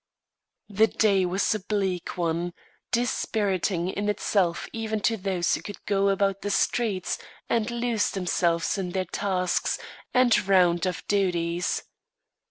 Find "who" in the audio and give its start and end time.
5.53-5.61